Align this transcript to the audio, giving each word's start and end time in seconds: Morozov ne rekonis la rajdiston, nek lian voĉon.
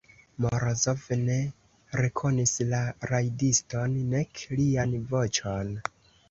Morozov 0.43 1.03
ne 1.27 1.35
rekonis 2.01 2.53
la 2.71 2.79
rajdiston, 3.11 3.95
nek 4.15 4.43
lian 4.55 4.97
voĉon. 5.15 5.71